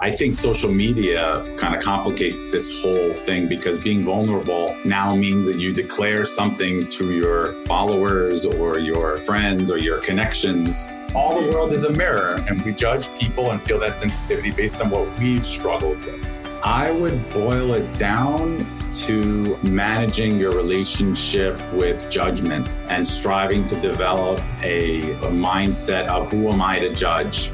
[0.00, 5.44] I think social media kind of complicates this whole thing because being vulnerable now means
[5.46, 10.86] that you declare something to your followers or your friends or your connections.
[11.16, 14.80] All the world is a mirror, and we judge people and feel that sensitivity based
[14.80, 16.24] on what we've struggled with.
[16.62, 24.38] I would boil it down to managing your relationship with judgment and striving to develop
[24.62, 27.50] a, a mindset of who am I to judge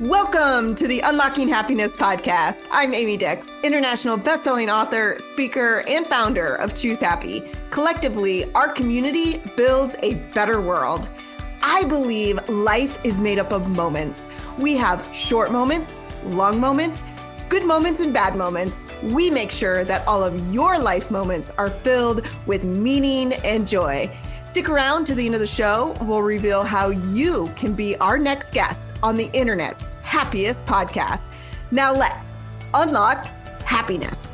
[0.00, 2.64] Welcome to the Unlocking Happiness podcast.
[2.70, 7.52] I'm Amy Dix, international best-selling author, speaker, and founder of Choose Happy.
[7.68, 11.10] Collectively, our community builds a better world.
[11.60, 14.26] I believe life is made up of moments.
[14.58, 17.02] We have short moments, long moments,
[17.50, 18.82] good moments, and bad moments.
[19.02, 24.10] We make sure that all of your life moments are filled with meaning and joy.
[24.46, 25.94] Stick around to the end of the show.
[26.00, 31.30] We'll reveal how you can be our next guest on the internet's happiest podcast.
[31.70, 32.38] Now let's
[32.74, 33.24] unlock
[33.64, 34.30] happiness.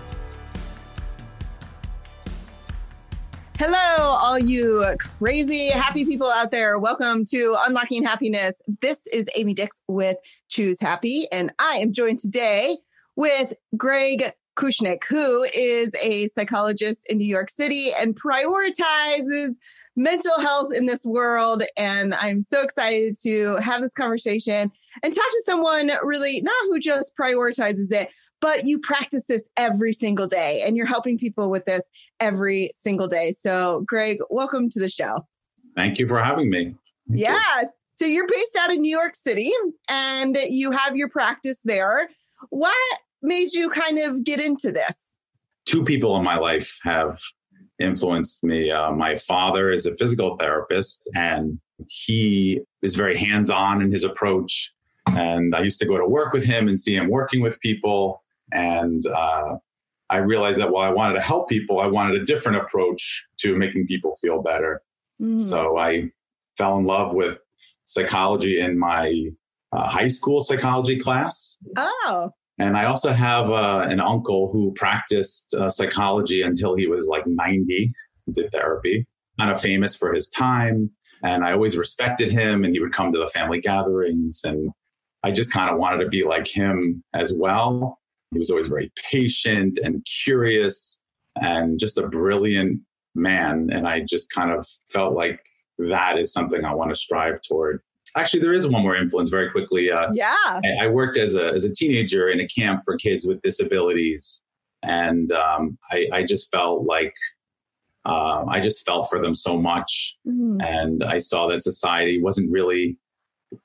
[3.58, 6.78] Hello, all you crazy happy people out there.
[6.78, 8.60] Welcome to Unlocking Happiness.
[8.82, 10.18] This is Amy Dix with
[10.48, 12.76] Choose Happy, and I am joined today
[13.16, 19.54] with Greg Kushnick, who is a psychologist in New York City and prioritizes
[19.96, 21.62] mental health in this world.
[21.76, 24.70] And I'm so excited to have this conversation
[25.02, 29.92] and talk to someone really not who just prioritizes it, but you practice this every
[29.92, 31.88] single day and you're helping people with this
[32.20, 33.30] every single day.
[33.30, 35.26] So, Greg, welcome to the show.
[35.74, 36.74] Thank you for having me.
[37.08, 37.40] Thank yeah.
[37.60, 37.68] You.
[37.98, 39.50] So, you're based out of New York City
[39.88, 42.10] and you have your practice there.
[42.50, 42.76] What
[43.22, 45.18] made you kind of get into this?
[45.64, 47.20] Two people in my life have
[47.78, 48.70] influenced me.
[48.70, 54.04] Uh, my father is a physical therapist, and he is very hands on in his
[54.04, 54.72] approach.
[55.08, 58.24] And I used to go to work with him and see him working with people.
[58.52, 59.56] And uh,
[60.10, 63.56] I realized that while I wanted to help people, I wanted a different approach to
[63.56, 64.82] making people feel better.
[65.20, 65.40] Mm.
[65.40, 66.10] So I
[66.56, 67.38] fell in love with
[67.84, 69.28] psychology in my
[69.72, 71.56] uh, high school psychology class.
[71.76, 72.30] Oh.
[72.58, 77.26] And I also have uh, an uncle who practiced uh, psychology until he was like
[77.26, 77.92] 90,
[78.32, 79.06] did therapy,
[79.38, 80.90] kind of famous for his time.
[81.22, 84.40] And I always respected him, and he would come to the family gatherings.
[84.44, 84.70] And
[85.22, 87.98] I just kind of wanted to be like him as well.
[88.32, 91.00] He was always very patient and curious
[91.40, 92.80] and just a brilliant
[93.14, 93.68] man.
[93.70, 95.40] And I just kind of felt like
[95.78, 97.82] that is something I want to strive toward.
[98.16, 99.90] Actually, there is one more influence very quickly.
[99.90, 100.34] Uh, yeah.
[100.44, 104.40] I, I, worked as a, as a teenager in a camp for kids with disabilities.
[104.82, 107.14] And um, I, I, just felt like
[108.06, 110.16] uh, I just felt for them so much.
[110.26, 110.60] Mm-hmm.
[110.60, 112.96] And I saw that society wasn't really,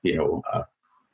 [0.04, 0.64] you know, uh,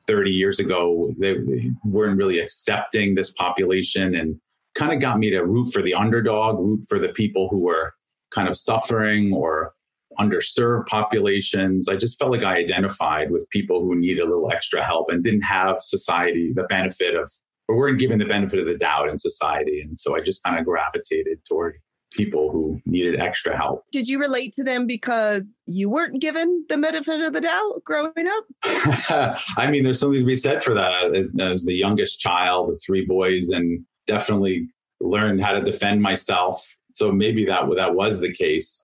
[0.07, 1.35] 30 years ago, they
[1.83, 4.39] weren't really accepting this population and
[4.73, 7.93] kind of got me to root for the underdog, root for the people who were
[8.31, 9.73] kind of suffering or
[10.19, 11.87] underserved populations.
[11.87, 15.23] I just felt like I identified with people who needed a little extra help and
[15.23, 17.31] didn't have society the benefit of,
[17.67, 19.81] or weren't given the benefit of the doubt in society.
[19.81, 21.77] And so I just kind of gravitated toward
[22.13, 23.83] people who needed extra help.
[23.91, 28.27] Did you relate to them because you weren't given the benefit of the doubt growing
[28.27, 28.45] up?
[29.57, 31.15] I mean, there's something to be said for that.
[31.15, 34.67] As, as the youngest child of three boys, and definitely
[34.99, 36.65] learned how to defend myself.
[36.93, 38.83] So maybe that that was the case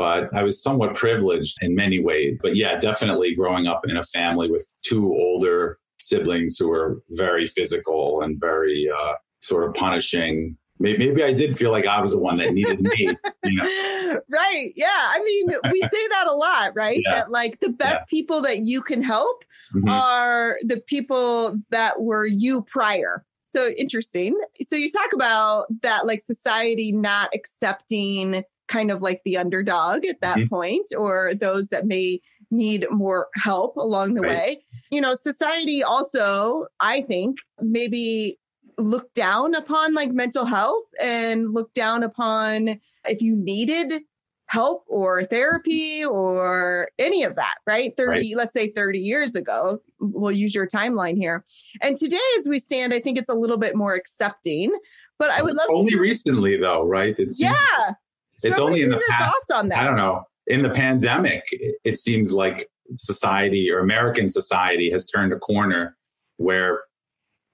[0.00, 2.38] but I was somewhat privileged in many ways.
[2.40, 7.46] But yeah, definitely growing up in a family with two older siblings who were very
[7.46, 10.56] physical and very uh, sort of punishing.
[10.78, 13.14] Maybe, maybe I did feel like I was the one that needed me.
[13.44, 14.20] You know?
[14.28, 14.72] Right.
[14.74, 14.86] Yeah.
[14.88, 17.00] I mean, we say that a lot, right?
[17.04, 17.16] Yeah.
[17.16, 18.18] That like the best yeah.
[18.18, 19.44] people that you can help
[19.74, 19.88] mm-hmm.
[19.88, 24.38] are the people that were you prior so interesting.
[24.62, 30.20] So you talk about that like society not accepting kind of like the underdog at
[30.22, 30.48] that mm-hmm.
[30.48, 32.20] point, or those that may
[32.50, 34.30] need more help along the right.
[34.30, 34.64] way.
[34.90, 38.38] You know, society also, I think, maybe
[38.78, 44.02] look down upon like mental health and look down upon if you needed
[44.46, 47.92] help or therapy or any of that, right?
[47.96, 48.36] 30, right.
[48.36, 49.80] let's say 30 years ago.
[50.00, 51.44] We'll use your timeline here.
[51.82, 54.72] And today, as we stand, I think it's a little bit more accepting.
[55.20, 57.14] But I would love only to- recently though, right?
[57.18, 57.92] It's yeah.
[58.40, 59.52] So it's only in the past.
[59.54, 59.78] On that?
[59.78, 60.22] I don't know.
[60.46, 61.42] In the pandemic,
[61.84, 65.96] it seems like society or American society has turned a corner
[66.38, 66.80] where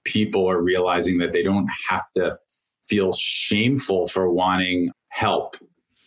[0.05, 2.37] people are realizing that they don't have to
[2.87, 5.57] feel shameful for wanting help.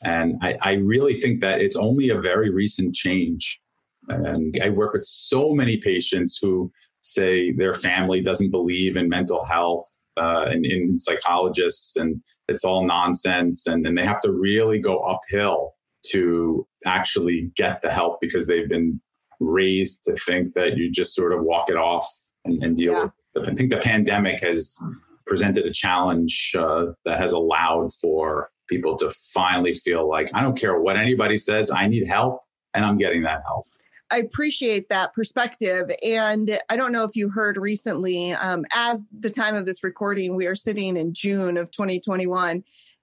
[0.03, 3.61] And I, I really think that it's only a very recent change.
[4.09, 6.73] And I work with so many patients who
[7.03, 9.87] say their family doesn't believe in mental health
[10.21, 14.99] uh, and in psychologists and it's all nonsense and, and they have to really go
[14.99, 15.75] uphill
[16.07, 19.01] to actually get the help because they've been
[19.41, 22.07] raised to think that you just sort of walk it off
[22.45, 23.03] and, and deal yeah.
[23.35, 23.51] with it.
[23.51, 24.79] I think the pandemic has
[25.27, 30.59] presented a challenge uh, that has allowed for people to finally feel like I don't
[30.59, 32.43] care what anybody says, I need help
[32.75, 33.67] and I'm getting that help.
[34.11, 35.91] I appreciate that perspective.
[36.05, 40.35] And I don't know if you heard recently, um, as the time of this recording,
[40.35, 42.63] we are sitting in June of 2021.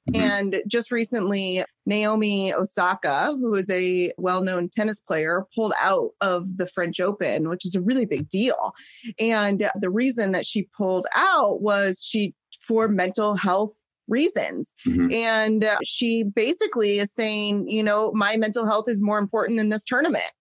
[0.09, 0.21] Mm-hmm.
[0.21, 6.57] And just recently, Naomi Osaka, who is a well known tennis player, pulled out of
[6.57, 8.74] the French Open, which is a really big deal.
[9.19, 12.33] And the reason that she pulled out was she,
[12.65, 13.74] for mental health
[14.07, 14.74] reasons.
[14.86, 15.12] Mm-hmm.
[15.12, 19.69] And uh, she basically is saying, you know, my mental health is more important than
[19.69, 20.31] this tournament.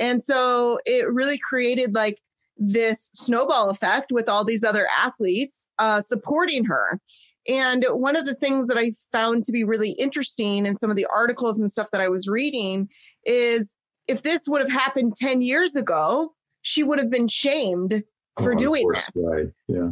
[0.00, 2.20] And so it really created like
[2.56, 7.00] this snowball effect with all these other athletes uh, supporting her.
[7.48, 10.96] And one of the things that I found to be really interesting in some of
[10.96, 12.88] the articles and stuff that I was reading
[13.24, 13.74] is
[14.08, 18.02] if this would have happened 10 years ago, she would have been shamed
[18.38, 19.28] for oh, doing this.
[19.30, 19.46] Right.
[19.68, 19.90] Yeah.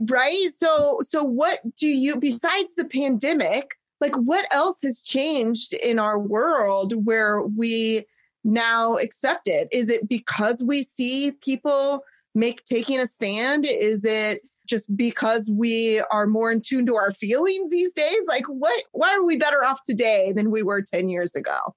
[0.00, 0.48] Right.
[0.54, 6.18] So, so what do you, besides the pandemic, like what else has changed in our
[6.18, 8.04] world where we
[8.44, 9.68] now accept it?
[9.72, 12.04] Is it because we see people
[12.34, 13.64] make taking a stand?
[13.64, 18.20] Is it just because we are more in tune to our feelings these days?
[18.26, 18.84] Like, what?
[18.92, 21.74] Why are we better off today than we were ten years ago?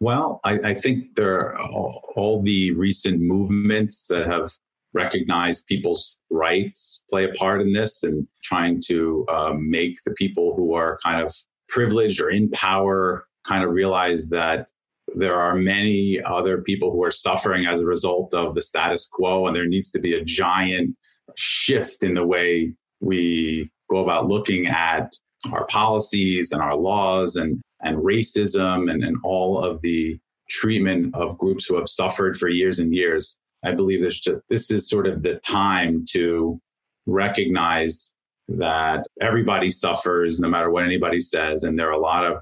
[0.00, 4.50] Well, I, I think there are all, all the recent movements that have
[4.92, 10.54] recognized people's rights play a part in this and trying to um, make the people
[10.56, 11.34] who are kind of
[11.68, 14.68] privileged or in power kind of realize that
[15.14, 19.46] there are many other people who are suffering as a result of the status quo,
[19.46, 20.94] and there needs to be a giant
[21.36, 25.12] shift in the way we go about looking at
[25.52, 30.18] our policies and our laws and, and racism and, and all of the
[30.48, 33.36] treatment of groups who have suffered for years and years.
[33.64, 36.60] I believe this, just, this is sort of the time to
[37.06, 38.12] recognize
[38.48, 41.64] that everybody suffers no matter what anybody says.
[41.64, 42.38] And there are a lot of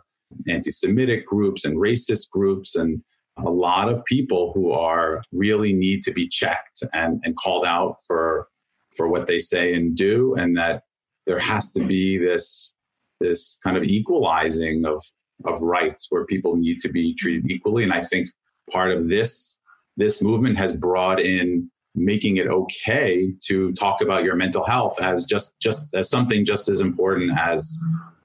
[0.49, 3.03] anti Semitic groups and racist groups and
[3.39, 7.97] a lot of people who are really need to be checked and, and called out
[8.07, 8.49] for
[8.97, 10.83] for what they say and do and that
[11.27, 12.75] there has to be this
[13.21, 15.03] this kind of equalizing of
[15.45, 17.83] of rights where people need to be treated equally.
[17.83, 18.29] And i think
[18.71, 19.59] part of this
[19.97, 25.25] this movement has brought in making it okay to talk about your mental health as
[25.25, 27.79] just just as something just as important as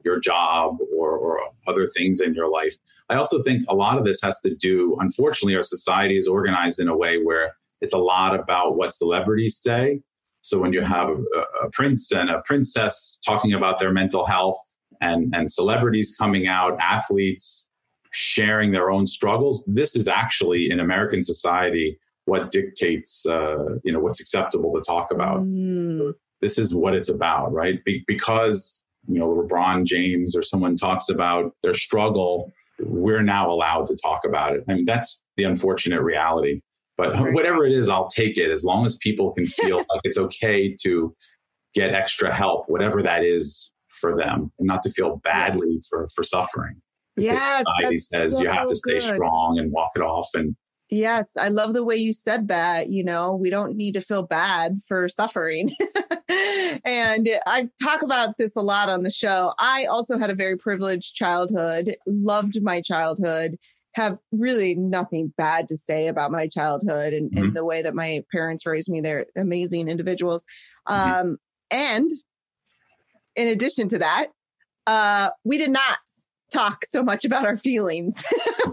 [0.04, 2.76] your job or, or other things in your life.
[3.10, 6.80] I also think a lot of this has to do, unfortunately, our society is organized
[6.80, 10.02] in a way where it's a lot about what celebrities say.
[10.42, 14.58] So when you have a, a prince and a princess talking about their mental health
[15.02, 17.68] and, and celebrities coming out, athletes
[18.12, 24.00] sharing their own struggles, this is actually in American society what dictates, uh, you know,
[24.00, 25.42] what's acceptable to talk about.
[25.42, 26.14] Mm.
[26.42, 27.84] This is what it's about, right?
[27.84, 33.88] Be- because you know LeBron James or someone talks about their struggle, we're now allowed
[33.88, 34.64] to talk about it.
[34.70, 36.62] I mean, that's the unfortunate reality.
[36.98, 37.34] But right.
[37.34, 40.76] whatever it is, I'll take it as long as people can feel like it's okay
[40.84, 41.16] to
[41.74, 46.24] get extra help, whatever that is for them, and not to feel badly for for
[46.24, 46.82] suffering.
[47.18, 49.02] Yes, society says so you have to stay good.
[49.02, 50.56] strong and walk it off and
[50.92, 52.90] Yes, I love the way you said that.
[52.90, 55.70] You know, we don't need to feel bad for suffering.
[56.86, 59.54] and I talk about this a lot on the show.
[59.60, 63.58] I also had a very privileged childhood, loved my childhood,
[63.94, 67.46] have really nothing bad to say about my childhood and, mm-hmm.
[67.46, 69.02] and the way that my parents raised me.
[69.02, 70.46] They're amazing individuals.
[70.88, 71.12] Mm-hmm.
[71.30, 71.38] Um,
[71.72, 72.10] and
[73.36, 74.28] in addition to that,
[74.88, 75.98] uh, we did not
[76.52, 78.24] talk so much about our feelings.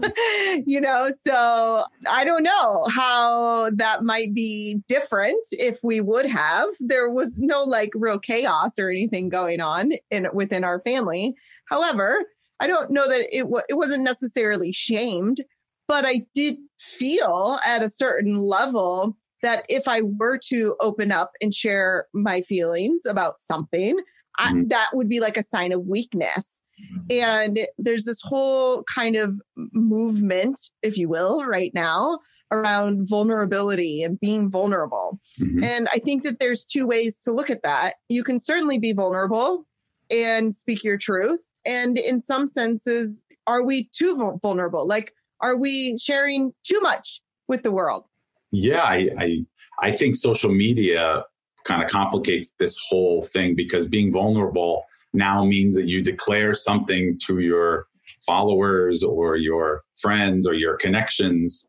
[0.65, 6.69] you know, so I don't know how that might be different if we would have.
[6.79, 11.35] There was no like real chaos or anything going on in within our family.
[11.69, 12.25] However,
[12.59, 15.43] I don't know that it w- it wasn't necessarily shamed,
[15.87, 21.31] but I did feel at a certain level that if I were to open up
[21.41, 23.97] and share my feelings about something,
[24.37, 24.67] I, mm-hmm.
[24.67, 26.61] that would be like a sign of weakness.
[27.09, 32.19] And there's this whole kind of movement, if you will, right now
[32.51, 35.19] around vulnerability and being vulnerable.
[35.39, 35.63] Mm-hmm.
[35.63, 37.95] And I think that there's two ways to look at that.
[38.09, 39.65] You can certainly be vulnerable
[40.09, 41.49] and speak your truth.
[41.65, 44.87] And in some senses, are we too vulnerable?
[44.87, 48.05] Like, are we sharing too much with the world?
[48.51, 49.45] Yeah, I, I
[49.79, 51.23] I think social media
[51.67, 54.83] kind of complicates this whole thing because being vulnerable
[55.13, 57.87] now means that you declare something to your
[58.25, 61.67] followers or your friends or your connections.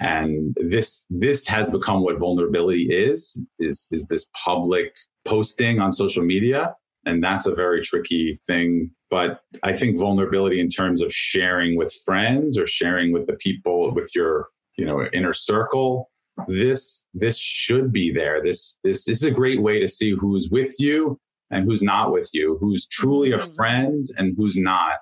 [0.00, 4.92] And this this has become what vulnerability is is is this public
[5.24, 6.74] posting on social media.
[7.04, 8.90] And that's a very tricky thing.
[9.10, 13.92] But i think vulnerability in terms of sharing with friends or sharing with the people
[13.94, 16.10] with your you know inner circle
[16.46, 20.48] this this should be there this this, this is a great way to see who's
[20.50, 21.18] with you
[21.50, 23.54] and who's not with you who's truly a mm.
[23.54, 24.98] friend and who's not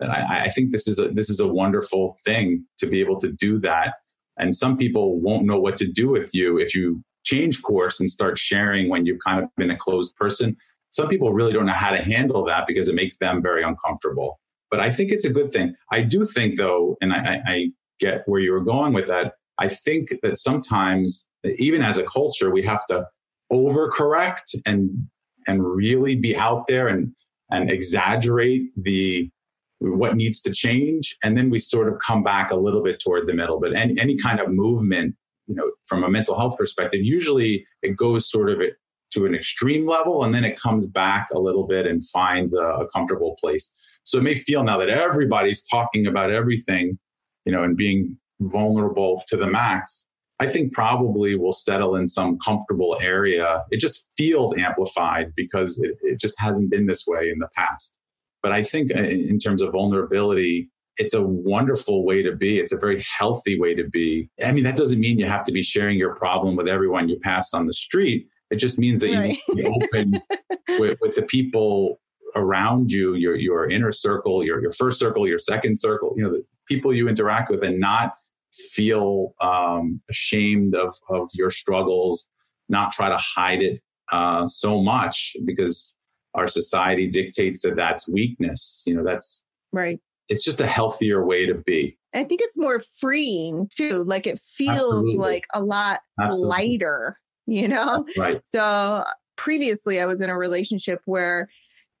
[0.00, 3.18] and I, I think this is a this is a wonderful thing to be able
[3.20, 3.94] to do that
[4.38, 8.08] and some people won't know what to do with you if you change course and
[8.08, 10.56] start sharing when you've kind of been a closed person.
[10.90, 14.40] Some people really don't know how to handle that because it makes them very uncomfortable.
[14.70, 15.74] But I think it's a good thing.
[15.92, 19.34] I do think, though, and I, I get where you were going with that.
[19.58, 23.06] I think that sometimes, even as a culture, we have to
[23.52, 24.90] overcorrect and
[25.46, 27.12] and really be out there and
[27.50, 29.30] and exaggerate the
[29.80, 31.16] what needs to change.
[31.22, 33.60] And then we sort of come back a little bit toward the middle.
[33.60, 35.14] But any, any kind of movement
[35.46, 38.60] you know from a mental health perspective usually it goes sort of
[39.10, 42.62] to an extreme level and then it comes back a little bit and finds a,
[42.62, 43.72] a comfortable place.
[44.04, 46.98] So it may feel now that everybody's talking about everything
[47.44, 50.06] you know and being vulnerable to the max
[50.40, 55.96] i think probably will settle in some comfortable area it just feels amplified because it,
[56.02, 57.98] it just hasn't been this way in the past
[58.42, 62.58] but I think uh, in terms of vulnerability, it's a wonderful way to be.
[62.58, 64.30] It's a very healthy way to be.
[64.44, 67.18] I mean, that doesn't mean you have to be sharing your problem with everyone you
[67.20, 68.28] pass on the street.
[68.50, 69.14] It just means that right.
[69.14, 70.12] you need to be open
[70.80, 72.00] with, with, the people
[72.34, 76.30] around you, your your inner circle, your your first circle, your second circle, you know,
[76.30, 78.14] the people you interact with, and not
[78.52, 82.28] feel um, ashamed of of your struggles,
[82.68, 83.80] not try to hide it
[84.12, 85.94] uh, so much because
[86.34, 88.82] our society dictates that that's weakness.
[88.86, 89.98] You know, that's right.
[90.28, 91.98] It's just a healthier way to be.
[92.14, 94.02] I think it's more freeing too.
[94.04, 95.16] Like it feels Absolutely.
[95.16, 96.48] like a lot Absolutely.
[96.48, 98.06] lighter, you know?
[98.16, 98.40] right.
[98.44, 99.04] So
[99.36, 101.48] previously I was in a relationship where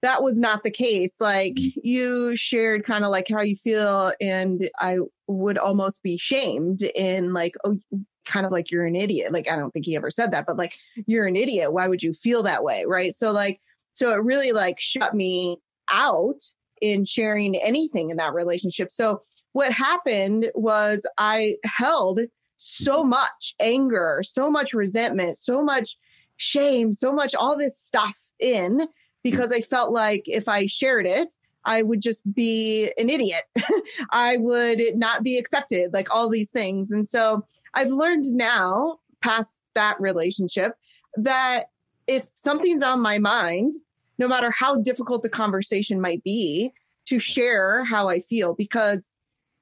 [0.02, 1.20] that was not the case.
[1.20, 1.80] Like mm-hmm.
[1.82, 7.32] you shared kind of like how you feel, and I would almost be shamed in
[7.32, 7.78] like, oh,
[8.24, 9.32] kind of like you're an idiot.
[9.32, 10.74] Like I don't think he ever said that, but like
[11.06, 11.72] you're an idiot.
[11.72, 12.84] Why would you feel that way?
[12.86, 13.14] Right.
[13.14, 13.60] So like
[13.92, 15.58] so it really like shut me
[15.90, 16.40] out
[16.80, 18.92] in sharing anything in that relationship.
[18.92, 22.20] So what happened was I held
[22.58, 25.96] so much anger, so much resentment, so much
[26.36, 28.86] shame, so much all this stuff in
[29.24, 29.30] Mm.
[29.30, 31.34] because I felt like if I shared it,
[31.64, 33.44] I would just be an idiot.
[34.10, 36.90] I would not be accepted, like all these things.
[36.90, 37.44] And so
[37.74, 40.74] I've learned now, past that relationship,
[41.16, 41.64] that
[42.06, 43.74] if something's on my mind,
[44.18, 46.72] no matter how difficult the conversation might be,
[47.06, 49.10] to share how I feel because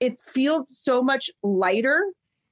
[0.00, 2.04] it feels so much lighter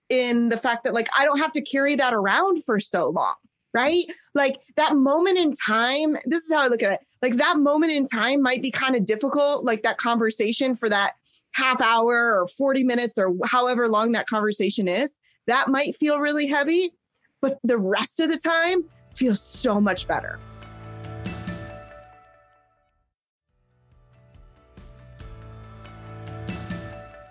[0.09, 3.35] in the fact that like I don't have to carry that around for so long,
[3.75, 4.05] right?
[4.35, 7.01] Like that moment in time, this is how I look at it.
[7.21, 11.15] Like that moment in time might be kind of difficult, like that conversation for that
[11.53, 15.17] half hour or 40 minutes or however long that conversation is.
[15.47, 16.93] That might feel really heavy,
[17.43, 20.39] but the rest of the time feels so much better.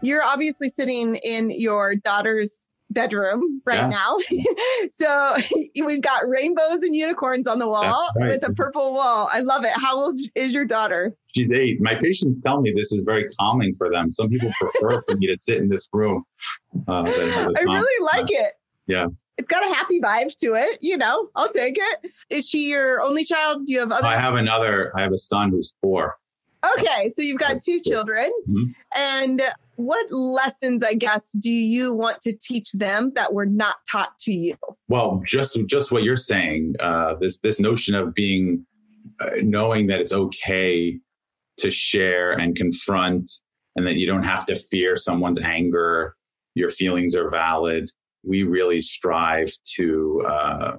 [0.04, 3.90] you're obviously sitting in your daughter's bedroom right yeah.
[3.90, 4.18] now.
[4.92, 5.36] so
[5.86, 8.30] we've got rainbows and unicorns on the wall right.
[8.30, 9.30] with a purple wall.
[9.32, 9.72] I love it.
[9.76, 11.16] How old is your daughter?
[11.36, 11.82] She's eight.
[11.82, 14.12] My patients tell me this is very calming for them.
[14.12, 16.24] Some people prefer for me to sit in this room.
[16.88, 18.54] Uh, I really like it.
[18.88, 19.08] Yeah.
[19.38, 20.78] It's got a happy vibe to it.
[20.82, 22.12] You know, I'll take it.
[22.30, 23.66] Is she your only child?
[23.66, 24.06] Do you have other?
[24.06, 24.92] I have another.
[24.96, 26.18] I have a son who's four.
[26.78, 28.32] Okay, so you've got two children.
[28.48, 28.72] Mm-hmm.
[28.96, 29.42] And
[29.76, 34.34] what lessons, I guess, do you want to teach them that were not taught to
[34.34, 34.56] you?
[34.88, 36.76] Well, just just what you're saying.
[36.80, 38.66] Uh, this this notion of being
[39.20, 41.00] uh, knowing that it's okay
[41.58, 43.32] to share and confront,
[43.76, 46.16] and that you don't have to fear someone's anger.
[46.56, 47.90] Your feelings are valid.
[48.24, 50.78] We really strive to uh,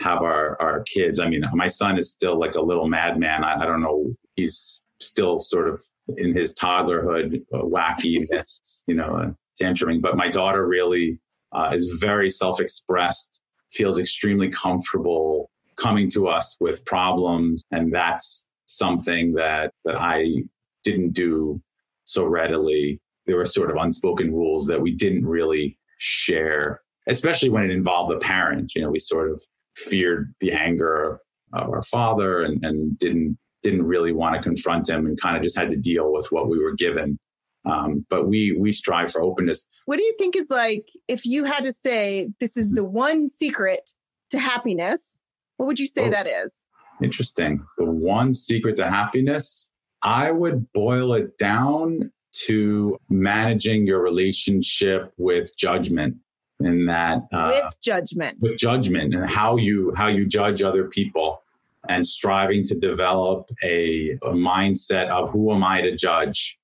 [0.00, 1.20] have our our kids.
[1.20, 3.44] I mean, my son is still like a little madman.
[3.44, 4.14] I, I don't know.
[4.36, 5.82] He's still sort of
[6.16, 10.00] in his toddlerhood uh, wackiness, you know, uh, tantruming.
[10.00, 11.20] But my daughter really
[11.52, 19.34] uh, is very self-expressed, feels extremely comfortable coming to us with problems, and that's something
[19.34, 20.42] that that I
[20.84, 21.60] didn't do
[22.04, 23.00] so readily.
[23.26, 28.12] There were sort of unspoken rules that we didn't really share especially when it involved
[28.12, 28.72] the parent.
[28.74, 29.42] You know, we sort of
[29.76, 31.20] feared the anger
[31.52, 35.42] of our father and, and didn't didn't really want to confront him and kind of
[35.42, 37.18] just had to deal with what we were given.
[37.64, 39.66] Um, but we we strive for openness.
[39.86, 43.28] What do you think is like if you had to say this is the one
[43.28, 43.90] secret
[44.30, 45.18] to happiness?
[45.56, 46.64] What would you say oh, that is?
[47.02, 47.64] Interesting.
[47.76, 49.68] The one secret to happiness,
[50.02, 52.12] I would boil it down
[52.46, 56.16] to managing your relationship with judgment
[56.60, 61.42] in that uh, with judgment with judgment and how you how you judge other people
[61.88, 66.58] and striving to develop a, a mindset of who am i to judge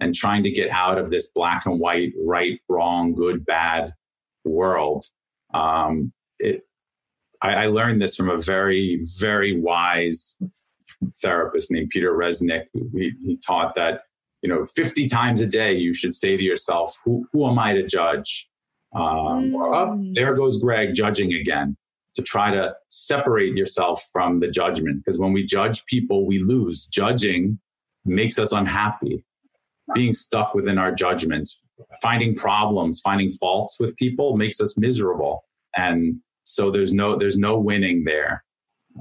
[0.00, 3.92] and trying to get out of this black and white right wrong good bad
[4.44, 5.04] world.
[5.54, 6.62] Um, it
[7.40, 10.38] I, I learned this from a very very wise
[11.22, 12.66] therapist named peter resnick.
[12.72, 14.02] He, he taught that
[14.42, 17.72] you know 50 times a day you should say to yourself who, who am i
[17.74, 18.48] to judge?
[18.94, 21.76] Um, or oh, there goes Greg judging again
[22.16, 25.04] to try to separate yourself from the judgment.
[25.04, 26.86] Because when we judge people, we lose.
[26.86, 27.58] Judging
[28.04, 29.24] makes us unhappy.
[29.94, 31.60] Being stuck within our judgments,
[32.02, 35.44] finding problems, finding faults with people makes us miserable.
[35.76, 38.44] And so there's no there's no winning there.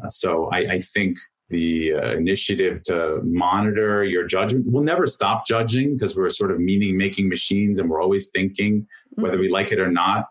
[0.03, 1.17] Uh, so I, I think
[1.49, 4.65] the uh, initiative to monitor your judgment.
[4.69, 8.85] We'll never stop judging because we're sort of meaning making machines and we're always thinking,
[9.11, 10.25] whether we like it or not.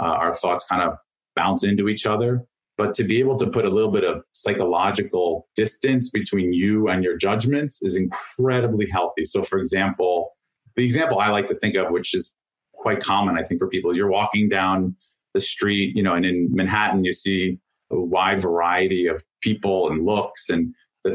[0.00, 0.96] Uh, our thoughts kind of
[1.36, 2.42] bounce into each other.
[2.76, 7.04] But to be able to put a little bit of psychological distance between you and
[7.04, 9.24] your judgments is incredibly healthy.
[9.24, 10.32] So, for example,
[10.74, 12.32] the example I like to think of, which is
[12.72, 14.96] quite common, I think, for people, you're walking down
[15.34, 17.58] the street, you know, and in Manhattan, you see
[17.92, 20.74] a wide variety of people and looks and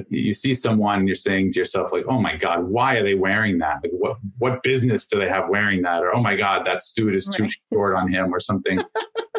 [0.10, 3.16] you see someone and you're saying to yourself like oh my god why are they
[3.16, 6.66] wearing that like what what business do they have wearing that or oh my god
[6.66, 7.54] that suit is too right.
[7.74, 8.82] short on him or something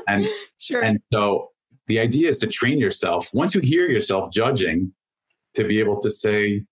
[0.09, 0.27] and
[0.59, 0.83] sure.
[0.83, 1.51] and so
[1.87, 4.93] the idea is to train yourself once you hear yourself judging
[5.55, 6.63] to be able to say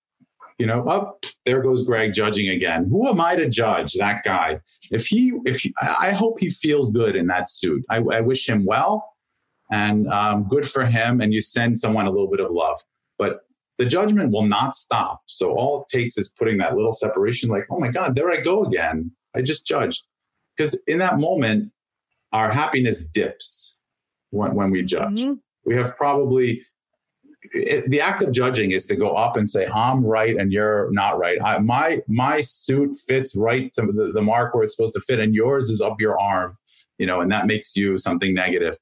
[0.59, 1.17] you know oh
[1.47, 4.59] there goes greg judging again who am i to judge that guy
[4.91, 8.49] if he if he, i hope he feels good in that suit i, I wish
[8.49, 9.15] him well
[9.71, 11.21] and um, good for him.
[11.21, 12.81] And you send someone a little bit of love.
[13.19, 13.41] But
[13.79, 15.23] the judgment will not stop.
[15.27, 18.41] So all it takes is putting that little separation, like, oh my God, there I
[18.41, 19.11] go again.
[19.35, 20.05] I just judged.
[20.57, 21.71] Because in that moment,
[22.33, 23.75] our happiness dips
[24.31, 25.23] when, when we judge.
[25.23, 25.35] Mm-hmm.
[25.65, 26.63] We have probably
[27.53, 30.91] it, the act of judging is to go up and say I'm right and you're
[30.91, 31.41] not right.
[31.43, 35.21] I, my my suit fits right to the, the mark where it's supposed to fit,
[35.21, 36.57] and yours is up your arm,
[36.99, 38.77] you know, and that makes you something negative.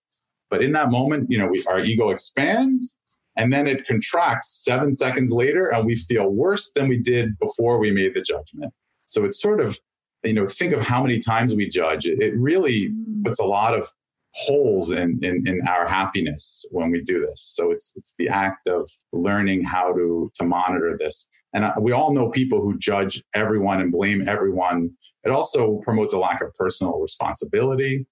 [0.48, 2.96] But in that moment, you know, we, our ego expands
[3.36, 7.78] and then it contracts seven seconds later and we feel worse than we did before
[7.78, 8.72] we made the judgment.
[9.04, 9.78] So it's sort of,
[10.24, 12.06] you know, think of how many times we judge.
[12.06, 13.24] It, it really mm.
[13.24, 13.88] puts a lot of
[14.32, 17.52] holes in, in, in our happiness when we do this.
[17.54, 21.28] So it's it's the act of learning how to to monitor this.
[21.52, 24.90] And we all know people who judge everyone and blame everyone.
[25.24, 28.06] It also promotes a lack of personal responsibility,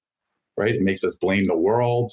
[0.57, 0.75] right?
[0.75, 2.13] It makes us blame the world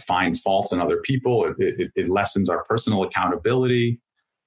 [0.00, 1.46] find faults in other people.
[1.58, 4.00] It, it, it lessens our personal accountability,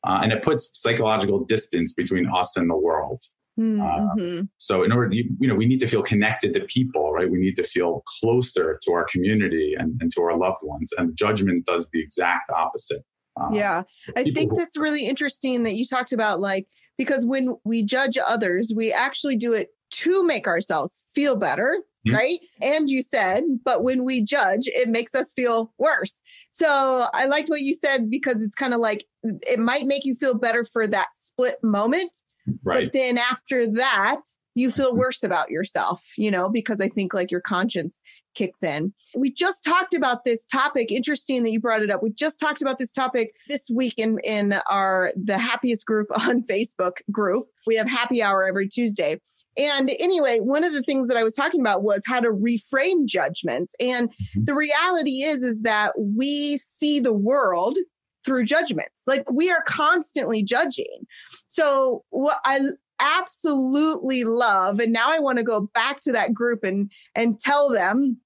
[0.07, 3.21] uh, and it puts psychological distance between us and the world.
[3.59, 4.39] Mm-hmm.
[4.39, 7.29] Uh, so, in order, you, you know, we need to feel connected to people, right?
[7.29, 10.91] We need to feel closer to our community and, and to our loved ones.
[10.97, 13.01] And judgment does the exact opposite.
[13.39, 13.83] Uh, yeah,
[14.15, 18.17] I think who, that's really interesting that you talked about, like, because when we judge
[18.17, 22.15] others, we actually do it to make ourselves feel better mm-hmm.
[22.15, 22.39] right?
[22.61, 26.21] And you said, but when we judge, it makes us feel worse.
[26.51, 30.15] So I liked what you said because it's kind of like it might make you
[30.15, 32.17] feel better for that split moment.
[32.63, 32.85] Right.
[32.85, 34.21] But then after that,
[34.55, 34.99] you feel mm-hmm.
[34.99, 38.01] worse about yourself, you know, because I think like your conscience
[38.35, 38.93] kicks in.
[39.15, 40.91] We just talked about this topic.
[40.91, 42.03] Interesting that you brought it up.
[42.03, 46.43] We just talked about this topic this week in in our the happiest group on
[46.43, 47.47] Facebook group.
[47.67, 49.19] We have happy hour every Tuesday.
[49.59, 53.05] And anyway, one of the things that I was talking about was how to reframe
[53.05, 53.75] judgments.
[53.79, 54.45] And mm-hmm.
[54.45, 57.77] the reality is, is that we see the world
[58.25, 59.03] through judgments.
[59.05, 61.05] Like we are constantly judging.
[61.47, 62.59] So what I
[62.99, 67.69] absolutely love, and now I want to go back to that group and and tell
[67.69, 68.17] them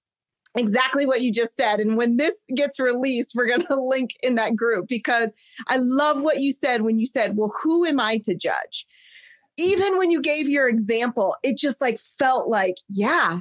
[0.56, 1.80] exactly what you just said.
[1.80, 5.34] And when this gets released, we're going to link in that group because
[5.67, 8.86] I love what you said when you said, well, who am I to judge?
[9.58, 13.39] Even when you gave your example, it just like felt like, yeah,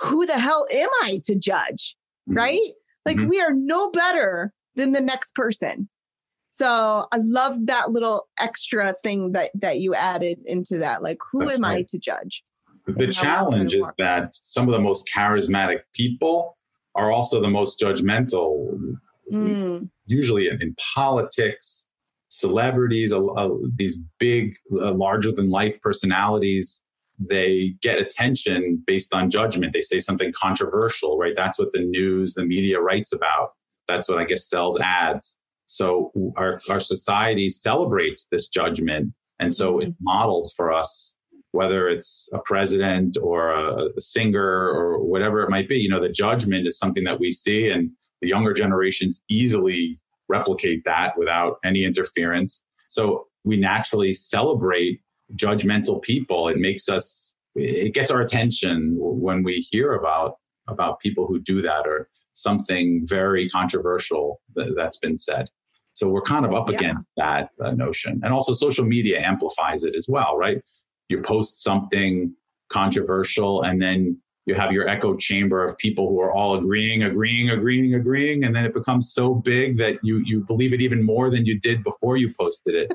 [0.00, 1.96] who the hell am I to judge?
[2.28, 2.38] Mm-hmm.
[2.38, 2.72] Right?
[3.06, 3.28] Like mm-hmm.
[3.28, 5.88] we are no better than the next person.
[6.50, 11.02] So I love that little extra thing that that you added into that.
[11.02, 11.78] Like, who That's am right.
[11.78, 12.42] I to judge?
[12.86, 16.58] The challenge is that some of the most charismatic people
[16.96, 18.78] are also the most judgmental,
[19.32, 19.88] mm.
[20.06, 21.86] usually in, in, politics,
[22.30, 26.82] celebrities, uh, uh, these big, uh, larger than life personalities.
[27.18, 29.74] They get attention based on judgment.
[29.74, 31.34] They say something controversial, right?
[31.36, 33.50] That's what the news, the media writes about.
[33.86, 35.36] That's what I guess sells ads.
[35.66, 39.12] So our, our society celebrates this judgment.
[39.38, 39.88] And so mm-hmm.
[39.88, 41.16] it's modeled for us
[41.52, 45.78] whether it's a president or a, singer or whatever it might be.
[45.78, 47.90] You know, the judgment is something that we see, and
[48.20, 49.98] the younger generations easily
[50.30, 52.64] replicate that without any interference.
[52.88, 55.00] So we naturally celebrate
[55.34, 56.48] judgmental people.
[56.48, 60.36] It makes us, it gets our attention when we hear about
[60.68, 65.48] about people who do that or something very controversial that, has been said.
[65.94, 66.76] So we're kind of up yeah.
[66.76, 68.20] against that, that notion.
[68.22, 70.62] And also social media amplifies it as well, right?
[71.10, 72.34] you post something
[72.70, 74.16] controversial and then
[74.50, 78.54] you have your echo chamber of people who are all agreeing agreeing agreeing agreeing and
[78.54, 81.84] then it becomes so big that you you believe it even more than you did
[81.84, 82.92] before you posted it.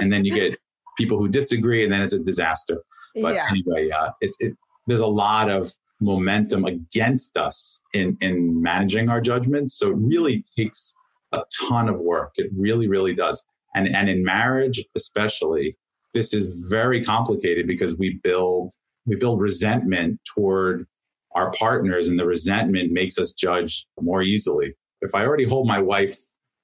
[0.00, 0.58] And then you get
[0.98, 2.78] people who disagree and then it's a disaster.
[3.22, 3.46] But yeah.
[3.50, 4.52] anyway uh, it's it,
[4.86, 9.78] there's a lot of momentum against us in in managing our judgments.
[9.78, 10.94] So it really takes
[11.32, 12.32] a ton of work.
[12.36, 13.42] It really really does.
[13.74, 15.76] And and in marriage especially
[16.12, 18.74] this is very complicated because we build
[19.06, 20.86] we build resentment toward
[21.34, 25.80] our partners and the resentment makes us judge more easily if i already hold my
[25.80, 26.16] wife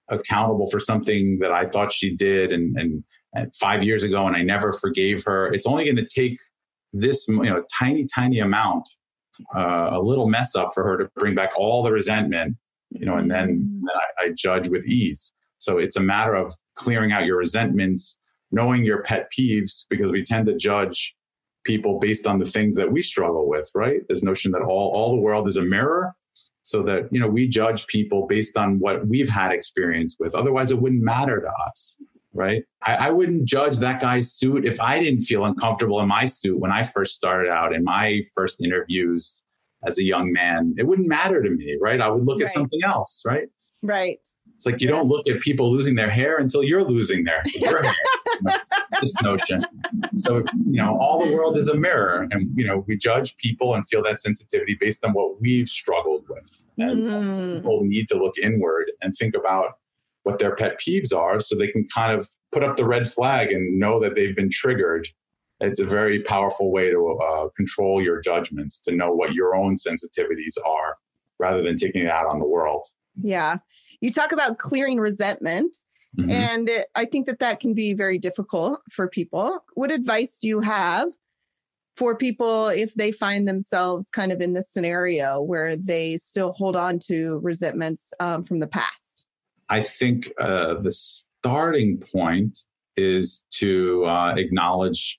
[0.08, 4.36] accountable for something that i thought she did and, and, and five years ago and
[4.36, 6.38] i never forgave her it's only going to take
[6.92, 8.88] this you know tiny tiny amount
[9.54, 12.56] uh, a little mess up for her to bring back all the resentment
[12.90, 13.80] you know and then, mm.
[13.80, 18.18] then I, I judge with ease so it's a matter of clearing out your resentments
[18.50, 21.14] knowing your pet peeves because we tend to judge
[21.66, 24.00] people based on the things that we struggle with, right?
[24.08, 26.14] This notion that all, all the world is a mirror.
[26.62, 30.34] So that, you know, we judge people based on what we've had experience with.
[30.34, 31.96] Otherwise, it wouldn't matter to us,
[32.32, 32.64] right?
[32.82, 36.58] I, I wouldn't judge that guy's suit if I didn't feel uncomfortable in my suit
[36.58, 39.44] when I first started out in my first interviews
[39.86, 40.74] as a young man.
[40.76, 42.00] It wouldn't matter to me, right?
[42.00, 42.46] I would look right.
[42.46, 43.46] at something else, right?
[43.82, 44.18] Right.
[44.56, 44.96] It's like you yes.
[44.96, 47.82] don't look at people losing their hair until you're losing their, hair.
[49.00, 49.60] this notion.
[50.16, 52.26] So, you know, all the world is a mirror.
[52.30, 56.24] And, you know, we judge people and feel that sensitivity based on what we've struggled
[56.28, 56.50] with.
[56.78, 57.54] And mm.
[57.56, 59.74] people need to look inward and think about
[60.22, 63.52] what their pet peeves are so they can kind of put up the red flag
[63.52, 65.06] and know that they've been triggered.
[65.60, 69.76] It's a very powerful way to uh, control your judgments, to know what your own
[69.76, 70.96] sensitivities are
[71.38, 72.86] rather than taking it out on the world.
[73.22, 73.58] Yeah
[74.00, 75.76] you talk about clearing resentment.
[76.18, 76.30] Mm-hmm.
[76.30, 79.64] And I think that that can be very difficult for people.
[79.74, 81.08] What advice do you have
[81.96, 86.76] for people if they find themselves kind of in this scenario where they still hold
[86.76, 89.24] on to resentments um, from the past?
[89.68, 92.58] I think uh, the starting point
[92.96, 95.18] is to uh, acknowledge,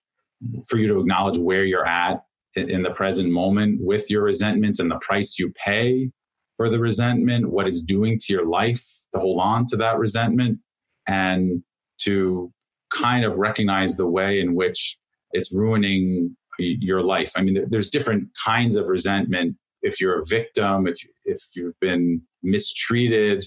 [0.68, 2.24] for you to acknowledge where you're at
[2.56, 6.10] in, in the present moment with your resentments and the price you pay
[6.58, 10.60] for the resentment, what it's doing to your life to hold on to that resentment,
[11.08, 11.64] and
[12.02, 12.52] to
[12.94, 14.98] kind of recognize the way in which
[15.32, 17.32] it's ruining your life.
[17.36, 19.56] I mean, there's different kinds of resentment.
[19.82, 23.46] If you're a victim, if if you've been mistreated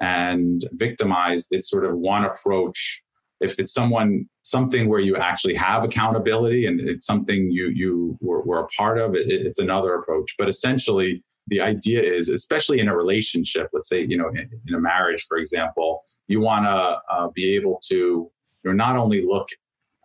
[0.00, 3.02] and victimized, it's sort of one approach.
[3.40, 8.42] If it's someone something where you actually have accountability and it's something you you were,
[8.42, 10.34] were a part of, it, it's another approach.
[10.38, 14.74] But essentially, the idea is, especially in a relationship, let's say, you know, in, in
[14.74, 18.30] a marriage, for example, you want to uh, be able to you
[18.64, 19.48] know, not only look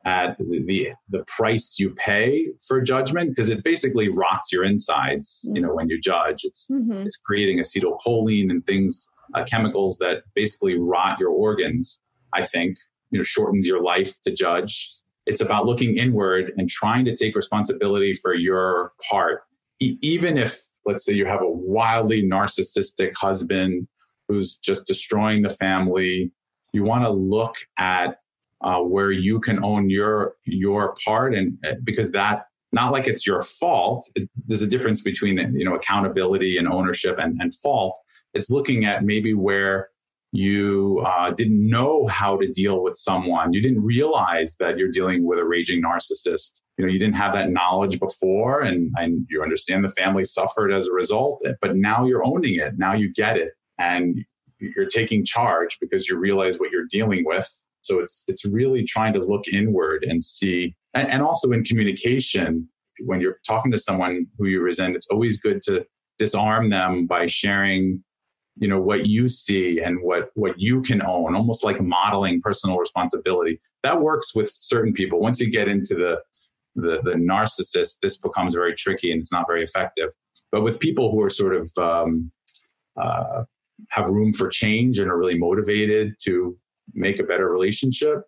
[0.06, 5.62] at the the price you pay for judgment because it basically rots your insides you
[5.62, 6.44] know when you judge.
[6.44, 7.06] It's mm-hmm.
[7.06, 12.00] it's creating acetylcholine and things uh, chemicals that basically rot your organs
[12.32, 12.78] i think
[13.12, 14.90] you know shortens your life to judge.
[15.26, 19.44] It's about looking inward and trying to take responsibility for your part
[19.82, 23.88] e- even if let's say you have a wildly narcissistic husband
[24.28, 26.32] who's just destroying the family.
[26.74, 28.18] You want to look at
[28.62, 33.26] uh, where you can own your your part and uh, because that not like it's
[33.26, 34.10] your fault.
[34.16, 37.98] It, there's a difference between you know accountability and ownership and, and fault.
[38.34, 39.90] It's looking at maybe where
[40.32, 43.54] you uh, didn't know how to deal with someone.
[43.54, 47.34] You didn't realize that you're dealing with a raging narcissist you know you didn't have
[47.34, 52.06] that knowledge before and and you understand the family suffered as a result but now
[52.06, 52.74] you're owning it.
[52.78, 54.20] Now you get it and
[54.60, 57.48] you're taking charge because you realize what you're dealing with.
[57.82, 62.68] So it's it's really trying to look inward and see and, and also in communication
[63.00, 65.86] when you're talking to someone who you resent, it's always good to
[66.18, 68.04] disarm them by sharing
[68.60, 72.78] you know what you see and what what you can own almost like modeling personal
[72.78, 73.62] responsibility.
[73.84, 75.20] That works with certain people.
[75.20, 76.18] Once you get into the
[76.78, 80.10] the, the narcissist this becomes very tricky and it's not very effective
[80.52, 82.32] but with people who are sort of um,
[83.02, 83.44] uh,
[83.90, 86.58] have room for change and are really motivated to
[86.94, 88.22] make a better relationship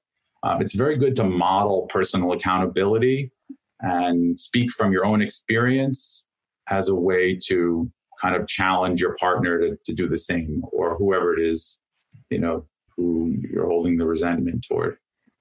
[0.43, 3.31] um, it's very good to model personal accountability
[3.81, 6.25] and speak from your own experience
[6.69, 7.89] as a way to
[8.21, 11.79] kind of challenge your partner to, to do the same or whoever it is,
[12.29, 14.97] you know, who you're holding the resentment toward.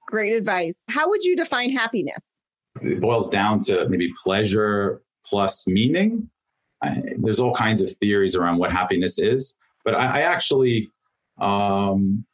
[0.07, 0.85] Great advice.
[0.89, 2.38] How would you define happiness?
[2.81, 6.29] It boils down to maybe pleasure plus meaning.
[6.81, 10.89] I, there's all kinds of theories around what happiness is, but I, I actually,
[11.41, 12.25] um,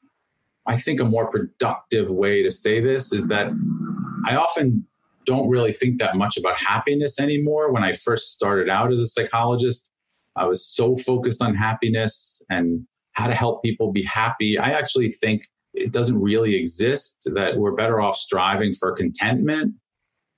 [0.67, 3.47] I think a more productive way to say this is that
[4.25, 4.85] I often
[5.25, 7.71] don't really think that much about happiness anymore.
[7.71, 9.89] When I first started out as a psychologist,
[10.35, 14.59] I was so focused on happiness and how to help people be happy.
[14.59, 19.73] I actually think it doesn't really exist, that we're better off striving for contentment,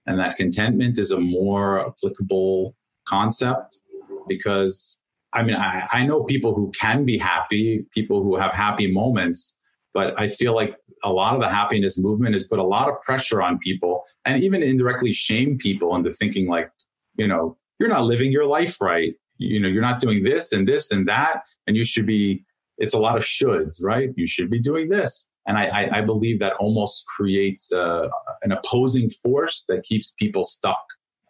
[0.07, 3.81] and that contentment is a more applicable concept
[4.27, 4.99] because
[5.33, 9.57] I mean, I, I know people who can be happy, people who have happy moments,
[9.93, 13.01] but I feel like a lot of the happiness movement has put a lot of
[13.01, 16.71] pressure on people and even indirectly shame people into thinking like,
[17.17, 19.13] you know, you're not living your life right.
[19.37, 21.43] You know you're not doing this and this and that.
[21.67, 22.43] And you should be
[22.77, 24.09] it's a lot of shoulds right?
[24.15, 28.07] You should be doing this and i i, believe that almost creates uh,
[28.43, 30.83] an opposing force that keeps people stuck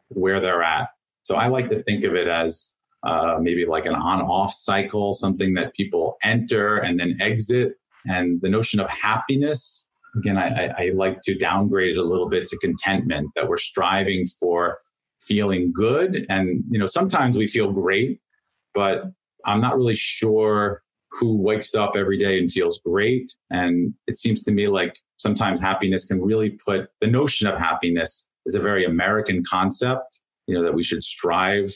[0.09, 0.89] where they're at
[1.23, 5.53] so i like to think of it as uh, maybe like an on-off cycle something
[5.53, 7.73] that people enter and then exit
[8.07, 12.47] and the notion of happiness again I, I like to downgrade it a little bit
[12.47, 14.79] to contentment that we're striving for
[15.19, 16.25] feeling good.
[16.29, 18.19] And, you know, sometimes we feel great,
[18.73, 19.03] but
[19.45, 20.83] I'm not really sure
[21.17, 23.31] who wakes up every day and feels great.
[23.49, 28.27] And it seems to me like sometimes happiness can really put the notion of happiness
[28.45, 31.73] is a very American concept, you know, that we should strive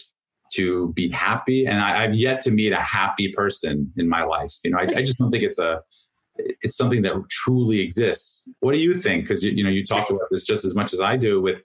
[0.53, 1.65] to be happy.
[1.65, 4.53] And I, have yet to meet a happy person in my life.
[4.63, 5.81] You know, I, I just don't think it's a,
[6.35, 8.47] it's something that truly exists.
[8.59, 9.23] What do you think?
[9.23, 11.61] Because you, you know you talk about this just as much as I do with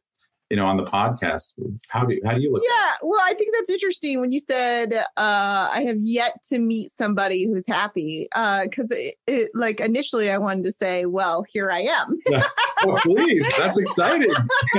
[0.50, 1.54] you know on the podcast.
[1.88, 4.38] How do you, how do you look yeah well i think that's interesting when you
[4.38, 5.04] said uh
[5.72, 10.38] i have yet to meet somebody who's happy uh because it, it, like initially i
[10.38, 12.18] wanted to say well here i am.
[12.82, 14.30] Oh, please that's exciting.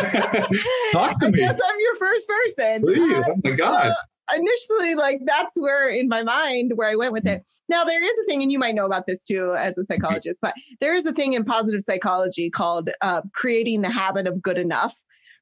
[0.91, 1.43] Talk to me.
[1.43, 2.83] i'm your first person.
[2.83, 3.93] Please uh, oh my god.
[4.29, 7.43] So initially like that's where in my mind where i went with it.
[7.69, 10.39] Now there is a thing and you might know about this too as a psychologist
[10.41, 14.59] but there is a thing in positive psychology called uh, creating the habit of good
[14.59, 14.95] enough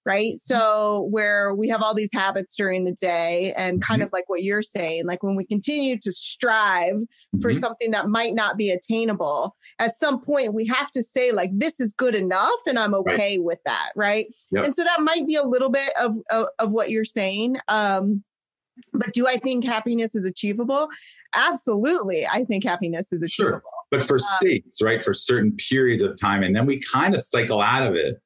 [0.06, 0.34] right?
[0.34, 0.38] Mm-hmm.
[0.38, 4.08] So, where we have all these habits during the day, and kind mm-hmm.
[4.08, 7.42] of like what you're saying, like when we continue to strive mm-hmm.
[7.42, 11.52] for something that might not be attainable, at some point we have to say, like,
[11.54, 13.44] this is good enough, and I'm okay right.
[13.44, 14.28] with that, right?
[14.52, 14.66] Yep.
[14.66, 17.58] And so that might be a little bit of, of, of what you're saying.
[17.68, 18.24] Um,
[18.94, 20.90] but do I think happiness is achievable?
[21.34, 22.28] Absolutely.
[22.28, 23.60] I think happiness is achievable.
[23.60, 23.64] Sure.
[23.92, 27.22] But for um, states, right, for certain periods of time, and then we kind of
[27.22, 28.20] cycle out of it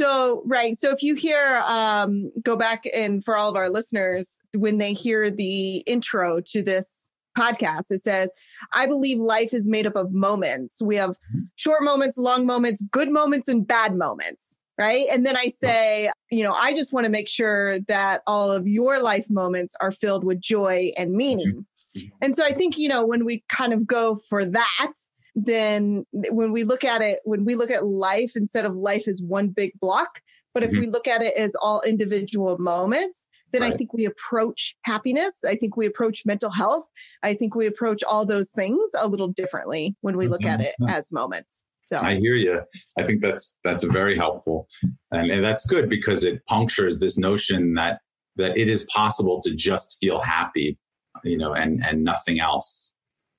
[0.00, 0.74] so, right.
[0.74, 4.94] So, if you hear, um, go back and for all of our listeners, when they
[4.94, 8.32] hear the intro to this podcast, it says,
[8.72, 10.80] I believe life is made up of moments.
[10.80, 11.16] We have
[11.56, 14.56] short moments, long moments, good moments, and bad moments.
[14.78, 15.06] Right.
[15.12, 18.66] And then I say, you know, I just want to make sure that all of
[18.66, 21.66] your life moments are filled with joy and meaning.
[21.94, 22.08] Mm-hmm.
[22.22, 24.92] And so I think, you know, when we kind of go for that,
[25.34, 29.22] then when we look at it, when we look at life instead of life as
[29.22, 30.20] one big block,
[30.54, 30.80] but if mm-hmm.
[30.80, 33.72] we look at it as all individual moments, then right.
[33.72, 35.42] I think we approach happiness.
[35.44, 36.86] I think we approach mental health.
[37.22, 40.60] I think we approach all those things a little differently when we look mm-hmm.
[40.60, 41.64] at it as moments.
[41.86, 42.60] So I hear you.
[42.96, 44.68] I think that's that's very helpful,
[45.10, 48.00] and, and that's good because it punctures this notion that
[48.36, 50.78] that it is possible to just feel happy,
[51.24, 52.89] you know, and and nothing else.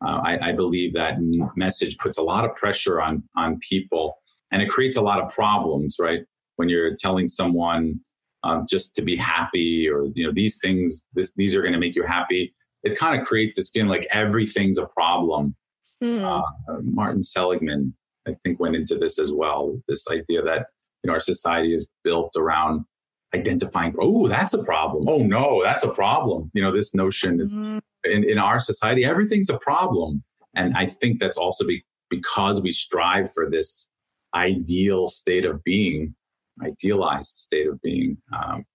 [0.05, 1.17] Uh, I, I, believe that
[1.55, 4.17] message puts a lot of pressure on on people,
[4.51, 5.97] and it creates a lot of problems.
[5.99, 6.21] Right
[6.55, 7.99] when you're telling someone
[8.43, 11.79] um, just to be happy, or you know these things, this these are going to
[11.79, 12.53] make you happy.
[12.83, 15.55] It kind of creates this feeling like everything's a problem.
[16.03, 16.23] Mm.
[16.23, 17.95] Uh, Martin Seligman,
[18.27, 19.79] I think, went into this as well.
[19.87, 20.67] This idea that
[21.03, 22.85] you know our society is built around
[23.33, 27.57] identifying oh that's a problem oh no that's a problem you know this notion is
[27.57, 30.23] mm in, in our society, everything's a problem.
[30.55, 33.87] And I think that's also be, because we strive for this
[34.33, 36.15] ideal state of being,
[36.63, 38.17] idealized state of being.
[38.33, 38.65] Um,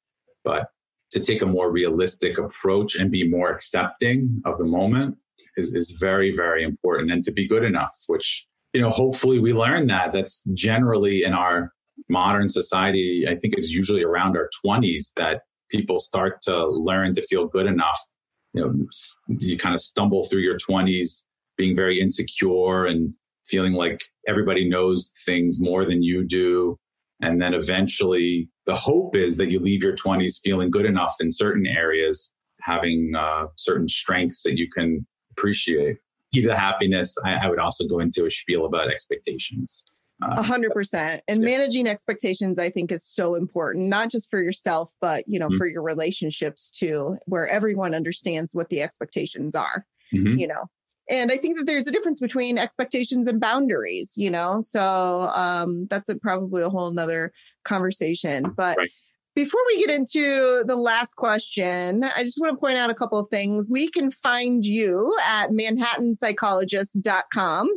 [0.45, 0.69] but
[1.12, 5.16] to take a more realistic approach and be more accepting of the moment
[5.57, 9.53] is, is very, very important and to be good enough, which, you know, hopefully we
[9.53, 10.12] learn that.
[10.12, 11.73] That's generally in our
[12.09, 17.23] modern society, I think it's usually around our 20s that people start to learn to
[17.23, 17.99] feel good enough.
[18.53, 18.87] You know,
[19.39, 21.25] you kind of stumble through your 20s
[21.57, 23.13] being very insecure and
[23.47, 26.79] feeling like everybody knows things more than you do.
[27.23, 31.33] And then eventually, the hope is that you leave your 20s feeling good enough in
[31.33, 35.97] certain areas, having uh, certain strengths that you can appreciate.
[36.35, 39.85] Key to happiness, I, I would also go into a spiel about expectations.
[40.23, 41.23] A hundred percent.
[41.29, 41.59] And yeah.
[41.59, 45.59] managing expectations, I think, is so important, not just for yourself, but you know, mm-hmm.
[45.59, 49.85] for your relationships too, where everyone understands what the expectations are.
[50.15, 50.39] Mm-hmm.
[50.39, 50.71] You know,
[51.09, 55.87] and i think that there's a difference between expectations and boundaries you know so um,
[55.89, 57.33] that's a, probably a whole nother
[57.65, 58.91] conversation but right.
[59.35, 63.19] before we get into the last question i just want to point out a couple
[63.19, 67.69] of things we can find you at manhattanpsychologist.com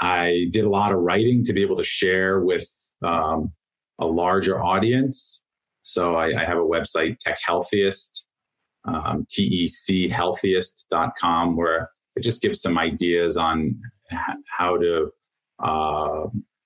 [0.00, 2.68] i did a lot of writing to be able to share with
[3.02, 3.52] um,
[4.00, 5.42] a larger audience.
[5.82, 8.26] So I, I have a website tech healthiest
[8.86, 13.78] um, techealthiest.com where it just gives some ideas on
[14.48, 15.10] how to
[15.62, 16.22] uh,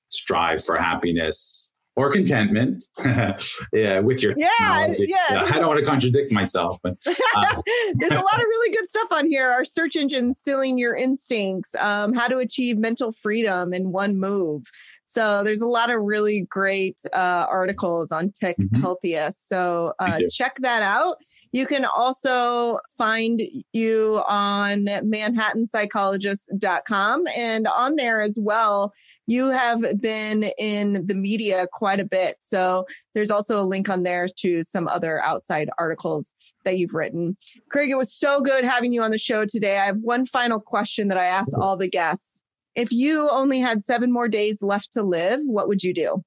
[0.08, 2.84] strive for happiness or contentment.
[3.72, 7.62] Yeah with your yeah yeah i don't want to contradict myself but uh,
[7.96, 9.50] there's a lot of really good stuff on here.
[9.50, 14.64] Our search engine stealing your instincts um, how to achieve mental freedom in one move.
[15.04, 18.80] So there's a lot of really great uh, articles on tech mm-hmm.
[18.80, 19.48] healthiest.
[19.48, 21.18] So uh, check that out
[21.54, 23.40] you can also find
[23.72, 27.24] you on manhattanpsychologist.com.
[27.36, 28.92] And on there as well,
[29.28, 32.38] you have been in the media quite a bit.
[32.40, 36.32] So there's also a link on there to some other outside articles
[36.64, 37.36] that you've written.
[37.68, 39.78] Greg, it was so good having you on the show today.
[39.78, 42.42] I have one final question that I ask all the guests.
[42.74, 46.24] If you only had seven more days left to live, what would you do?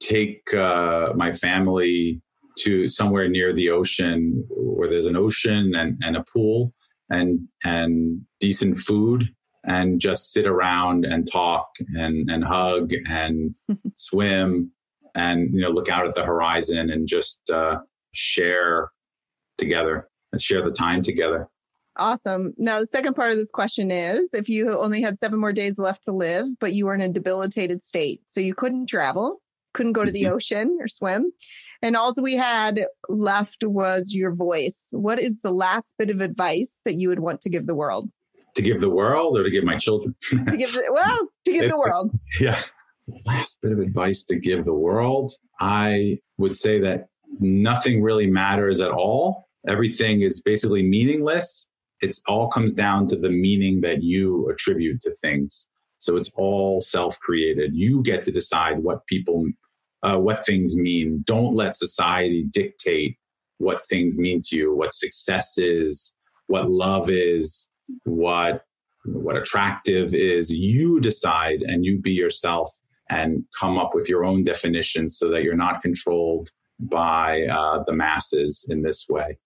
[0.00, 2.22] Take uh, my family
[2.58, 6.72] to somewhere near the ocean where there's an ocean and, and a pool
[7.10, 9.28] and and decent food
[9.64, 13.54] and just sit around and talk and and hug and
[13.96, 14.70] swim
[15.14, 17.78] and you know look out at the horizon and just uh,
[18.12, 18.90] share
[19.58, 21.48] together and share the time together
[21.98, 25.52] awesome now the second part of this question is if you only had seven more
[25.52, 29.40] days left to live but you were in a debilitated state so you couldn't travel
[29.74, 30.34] couldn't go to the mm-hmm.
[30.34, 31.30] ocean or swim
[31.82, 34.88] and all we had left was your voice.
[34.92, 38.10] What is the last bit of advice that you would want to give the world?
[38.54, 40.14] To give the world or to give my children?
[40.30, 42.12] to give the, well, to give the world.
[42.40, 42.60] Yeah.
[43.26, 45.32] Last bit of advice to give the world.
[45.60, 47.08] I would say that
[47.40, 49.48] nothing really matters at all.
[49.66, 51.66] Everything is basically meaningless.
[52.00, 55.68] It's all comes down to the meaning that you attribute to things.
[55.98, 57.74] So it's all self created.
[57.74, 59.46] You get to decide what people
[60.02, 61.22] uh, what things mean.
[61.26, 63.16] Don't let society dictate
[63.58, 66.12] what things mean to you, what success is,
[66.46, 67.66] what love is,
[68.04, 68.64] what
[69.04, 70.50] what attractive is.
[70.50, 72.72] You decide and you be yourself
[73.10, 77.92] and come up with your own definitions so that you're not controlled by uh, the
[77.92, 79.38] masses in this way.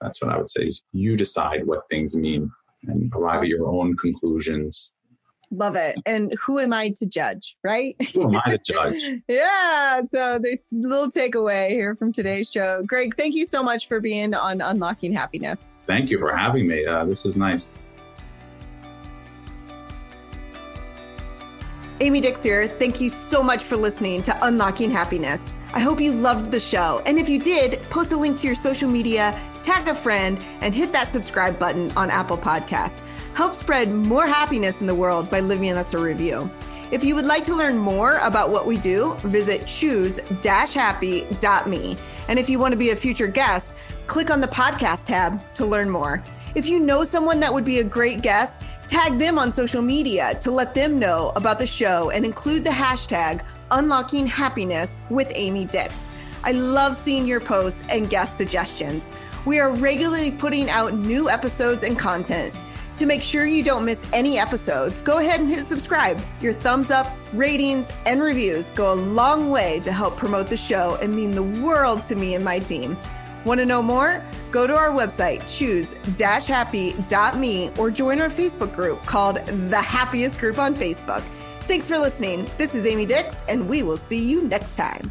[0.00, 2.50] That's what I would say is you decide what things mean
[2.84, 4.92] and arrive at your own conclusions
[5.52, 5.96] Love it.
[6.06, 7.94] And who am I to judge, right?
[8.14, 9.02] Who am I to judge?
[9.28, 10.00] yeah.
[10.10, 12.82] So it's a little takeaway here from today's show.
[12.86, 15.60] Greg, thank you so much for being on Unlocking Happiness.
[15.86, 16.86] Thank you for having me.
[16.86, 17.74] Uh, this is nice.
[22.00, 22.66] Amy Dix here.
[22.66, 25.44] Thank you so much for listening to Unlocking Happiness.
[25.74, 27.02] I hope you loved the show.
[27.06, 30.74] And if you did, post a link to your social media, tag a friend, and
[30.74, 33.02] hit that subscribe button on Apple Podcasts.
[33.34, 36.50] Help spread more happiness in the world by leaving us a review.
[36.90, 41.96] If you would like to learn more about what we do, visit choose-happy.me.
[42.28, 43.72] And if you want to be a future guest,
[44.06, 46.22] click on the podcast tab to learn more.
[46.54, 50.34] If you know someone that would be a great guest, tag them on social media
[50.40, 55.64] to let them know about the show and include the hashtag unlocking happiness with Amy
[55.64, 56.10] Dix.
[56.44, 59.08] I love seeing your posts and guest suggestions.
[59.46, 62.52] We are regularly putting out new episodes and content.
[62.98, 66.20] To make sure you don't miss any episodes, go ahead and hit subscribe.
[66.40, 70.98] Your thumbs up, ratings, and reviews go a long way to help promote the show
[71.00, 72.98] and mean the world to me and my team.
[73.44, 74.22] Want to know more?
[74.52, 80.76] Go to our website, choose-happy.me, or join our Facebook group called The Happiest Group on
[80.76, 81.22] Facebook.
[81.62, 82.46] Thanks for listening.
[82.58, 85.10] This is Amy Dix, and we will see you next time.